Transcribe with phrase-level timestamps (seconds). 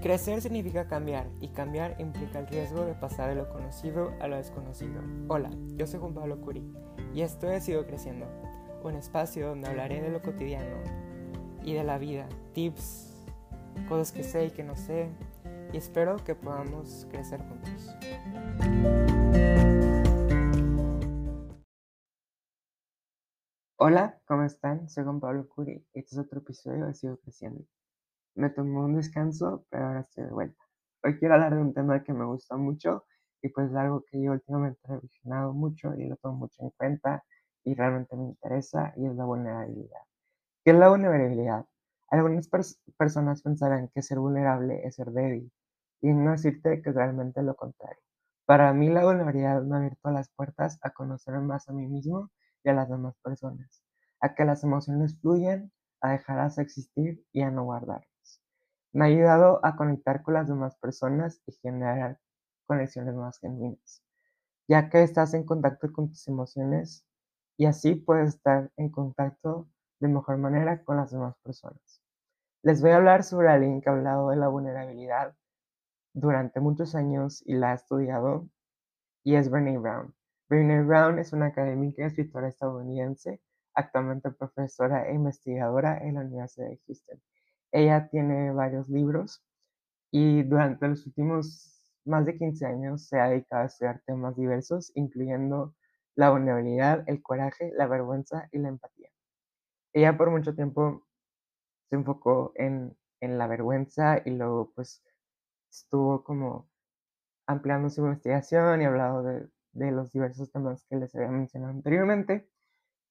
[0.00, 4.36] Crecer significa cambiar y cambiar implica el riesgo de pasar de lo conocido a lo
[4.36, 5.02] desconocido.
[5.28, 6.64] Hola, yo soy Juan Pablo Curi
[7.12, 8.26] y esto es Sigo Creciendo,
[8.82, 10.78] un espacio donde hablaré de lo cotidiano
[11.62, 13.26] y de la vida, tips,
[13.90, 15.10] cosas que sé y que no sé
[15.70, 17.94] y espero que podamos crecer juntos.
[23.76, 24.88] Hola, ¿cómo están?
[24.88, 27.66] Soy Juan Pablo Curi y este es otro episodio de Sigo Creciendo.
[28.40, 30.64] Me tomé un descanso, pero ahora estoy de vuelta.
[31.04, 33.04] Hoy quiero hablar de un tema que me gusta mucho
[33.42, 36.70] y pues es algo que yo últimamente he reflexionado mucho y lo tomo mucho en
[36.70, 37.22] cuenta
[37.64, 40.00] y realmente me interesa y es la vulnerabilidad.
[40.64, 41.66] ¿Qué es la vulnerabilidad?
[42.08, 42.48] Algunas
[42.96, 45.52] personas pensarán que ser vulnerable es ser débil
[46.00, 48.00] y no decirte que es realmente lo contrario.
[48.46, 52.30] Para mí la vulnerabilidad me ha abierto las puertas a conocer más a mí mismo
[52.64, 53.82] y a las demás personas,
[54.22, 55.70] a que las emociones fluyan,
[56.00, 58.09] a dejarlas existir y a no guardar.
[58.92, 62.18] Me ha ayudado a conectar con las demás personas y generar
[62.66, 64.02] conexiones más genuinas,
[64.68, 67.04] ya que estás en contacto con tus emociones
[67.56, 69.68] y así puedes estar en contacto
[70.00, 72.02] de mejor manera con las demás personas.
[72.62, 75.34] Les voy a hablar sobre alguien que ha hablado de la vulnerabilidad
[76.12, 78.48] durante muchos años y la ha estudiado,
[79.22, 80.14] y es Brené Brown.
[80.48, 83.40] Brené Brown es una académica y escritora estadounidense,
[83.74, 87.20] actualmente profesora e investigadora en la Universidad de Houston.
[87.72, 89.42] Ella tiene varios libros
[90.10, 94.92] y durante los últimos más de 15 años se ha dedicado a estudiar temas diversos,
[94.94, 95.74] incluyendo
[96.16, 99.10] la vulnerabilidad, el coraje, la vergüenza y la empatía.
[99.92, 101.06] Ella por mucho tiempo
[101.90, 105.02] se enfocó en, en la vergüenza y luego pues
[105.70, 106.70] estuvo como
[107.46, 112.48] ampliando su investigación y hablado de, de los diversos temas que les había mencionado anteriormente.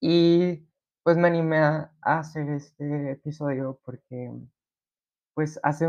[0.00, 0.68] Y
[1.06, 4.28] pues me animé a, hacer este episodio porque
[5.34, 5.86] pues hace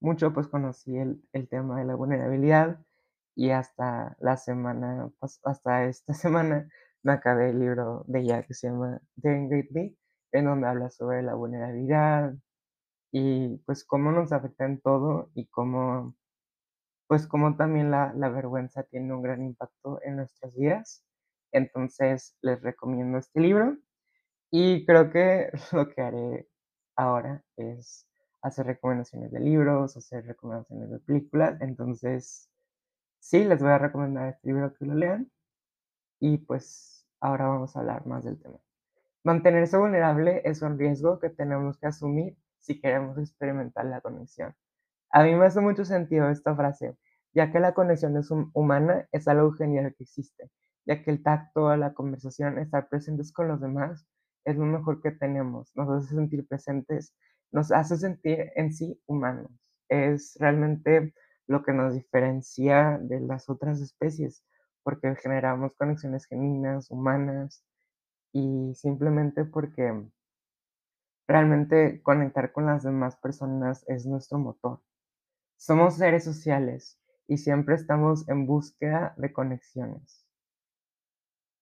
[0.00, 2.84] mucho pues conocí el, tema de la vulnerabilidad
[3.34, 5.10] y hasta la semana,
[5.42, 6.68] hasta esta semana
[7.02, 9.98] me acabé el libro de ella que se llama Daring Greatly,
[10.32, 12.34] en donde habla sobre la vulnerabilidad
[13.10, 16.14] y pues cómo nos afecta en todo y cómo
[17.06, 21.07] pues cómo también la, la vergüenza tiene un gran impacto en nuestras vidas.
[21.52, 23.76] Entonces les recomiendo este libro
[24.50, 26.48] y creo que lo que haré
[26.96, 28.06] ahora es
[28.42, 31.60] hacer recomendaciones de libros, hacer recomendaciones de películas.
[31.60, 32.50] Entonces,
[33.20, 35.30] sí, les voy a recomendar este libro que lo lean.
[36.20, 38.58] Y pues ahora vamos a hablar más del tema.
[39.24, 44.54] Mantenerse vulnerable es un riesgo que tenemos que asumir si queremos experimentar la conexión.
[45.10, 46.96] A mí me hace mucho sentido esta frase,
[47.34, 50.50] ya que la conexión es humana es algo genial que existe
[50.88, 54.08] ya que el tacto, la conversación, estar presentes con los demás
[54.44, 57.14] es lo mejor que tenemos, nos hace sentir presentes,
[57.52, 59.50] nos hace sentir en sí humanos.
[59.90, 61.12] Es realmente
[61.46, 64.42] lo que nos diferencia de las otras especies,
[64.82, 67.62] porque generamos conexiones genuinas, humanas,
[68.32, 69.92] y simplemente porque
[71.26, 74.80] realmente conectar con las demás personas es nuestro motor.
[75.58, 80.27] Somos seres sociales y siempre estamos en búsqueda de conexiones.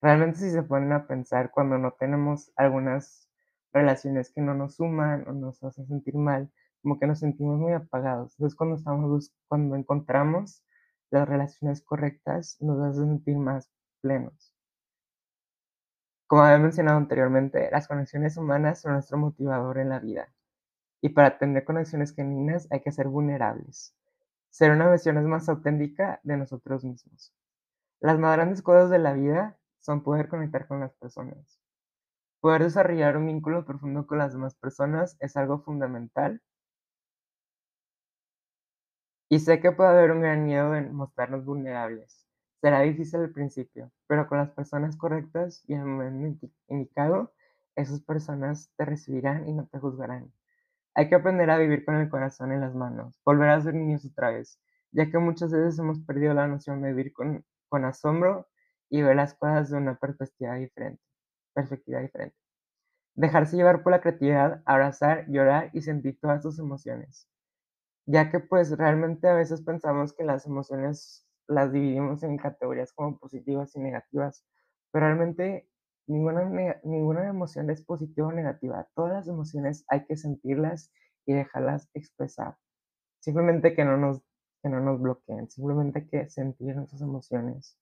[0.06, 3.28] Realmente si se ponen a pensar cuando no tenemos algunas
[3.72, 6.48] relaciones que no nos suman o nos hacen sentir mal,
[6.80, 8.34] como que nos sentimos muy apagados.
[8.34, 10.62] Entonces cuando estamos cuando encontramos
[11.10, 14.54] las relaciones correctas, nos hace sentir más plenos.
[16.28, 20.32] Como había mencionado anteriormente, las conexiones humanas son nuestro motivador en la vida.
[21.00, 23.92] Y para tener conexiones genuinas hay que ser vulnerables.
[24.50, 27.34] Ser una versión más auténtica de nosotros mismos.
[27.98, 31.60] Las más grandes cosas de la vida son poder conectar con las personas.
[32.40, 36.42] Poder desarrollar un vínculo profundo con las demás personas es algo fundamental.
[39.28, 42.26] Y sé que puede haber un gran miedo en mostrarnos vulnerables.
[42.60, 47.32] Será difícil al principio, pero con las personas correctas y en el momento indicado,
[47.76, 50.32] esas personas te recibirán y no te juzgarán.
[50.94, 54.04] Hay que aprender a vivir con el corazón en las manos, volver a ser niños
[54.04, 54.58] otra vez,
[54.90, 58.48] ya que muchas veces hemos perdido la noción de vivir con, con asombro
[58.90, 61.02] y ver las cosas de una perspectiva diferente.
[61.54, 62.36] Perspectiva diferente.
[63.14, 67.28] Dejarse llevar por la creatividad, abrazar, llorar y sentir todas tus emociones.
[68.06, 73.18] Ya que pues realmente a veces pensamos que las emociones las dividimos en categorías como
[73.18, 74.44] positivas y negativas,
[74.90, 75.68] pero realmente
[76.06, 76.44] ninguna,
[76.84, 78.88] ninguna emoción es positiva o negativa.
[78.94, 80.92] Todas las emociones hay que sentirlas
[81.24, 82.56] y dejarlas expresar.
[83.20, 84.22] Simplemente que no nos,
[84.62, 87.78] que no nos bloqueen, simplemente que sentir nuestras emociones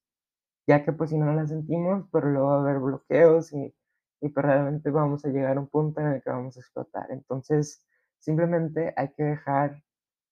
[0.67, 3.75] ya que pues si no las sentimos, pero luego va a haber bloqueos y,
[4.21, 7.11] y pues realmente vamos a llegar a un punto en el que vamos a explotar.
[7.11, 7.85] Entonces,
[8.19, 9.83] simplemente hay que dejar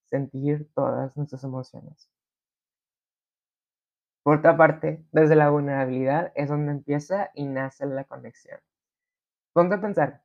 [0.07, 2.09] sentir todas nuestras emociones.
[4.23, 8.61] Por otra parte, desde la vulnerabilidad es donde empieza y nace la conexión.
[9.53, 10.23] Ponte a pensar,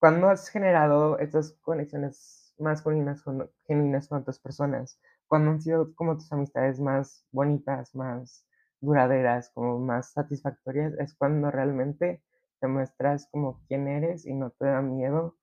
[0.00, 4.98] ¿cuándo has generado estas conexiones más genuinas con, genuinas otras personas?
[5.26, 8.46] ¿Cuándo han sido como tus amistades más bonitas, más
[8.84, 10.94] duraderas, como más satisfactorias?
[10.98, 12.22] Es cuando realmente
[12.60, 15.36] te muestras como quién eres y no te da miedo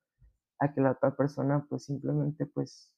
[0.59, 2.93] a que la otra persona pues simplemente pues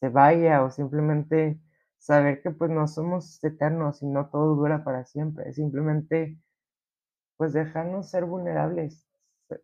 [0.00, 1.60] se vaya o simplemente
[1.98, 6.38] saber que pues no somos eternos y no todo dura para siempre, simplemente
[7.38, 9.06] pues dejarnos ser vulnerables,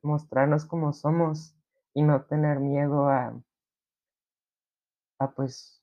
[0.02, 1.54] mostrarnos como somos
[1.94, 3.38] y no tener miedo a,
[5.18, 5.80] a pues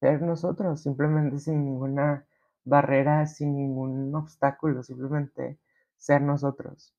[0.00, 2.26] ser nosotros, simplemente sin ninguna
[2.68, 5.58] barrera, sin ningún obstáculo, simplemente
[5.96, 6.94] ser nosotros.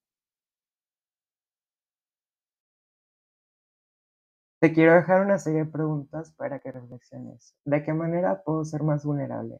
[4.59, 7.55] Te quiero dejar una serie de preguntas para que reflexiones.
[7.65, 9.59] ¿De qué manera puedo ser más vulnerable?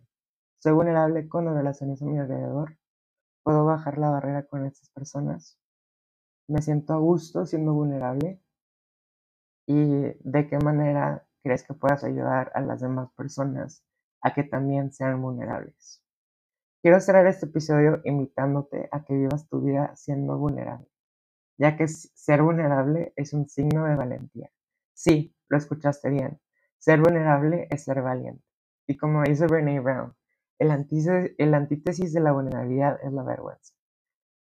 [0.60, 2.78] ¿Soy vulnerable con las relaciones a mi alrededor?
[3.44, 5.58] ¿Puedo bajar la barrera con estas personas?
[6.48, 8.42] ¿Me siento a gusto siendo vulnerable?
[9.68, 9.76] ¿Y
[10.20, 13.84] de qué manera crees que puedas ayudar a las demás personas
[14.22, 16.04] a que también sean vulnerables?
[16.82, 20.88] Quiero cerrar este episodio invitándote a que vivas tu vida siendo vulnerable,
[21.58, 24.50] ya que ser vulnerable es un signo de valentía.
[24.94, 26.40] Sí, lo escuchaste bien.
[26.78, 28.44] Ser vulnerable es ser valiente.
[28.88, 30.16] Y como dice Brene Brown,
[30.60, 30.72] el,
[31.54, 33.74] antítesis de la vulnerabilidad es la vergüenza.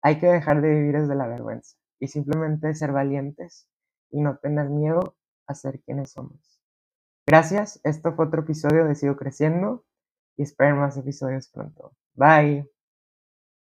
[0.02, 3.68] Hay que dejar de vivir desde la vergüenza y simplemente ser valientes
[4.10, 5.16] y no tener miedo
[5.46, 6.57] a ser quienes somos.
[7.28, 9.84] Gracias, esto fue otro episodio de Sigo Creciendo
[10.38, 11.92] y esperen más episodios pronto.
[12.14, 12.66] Bye.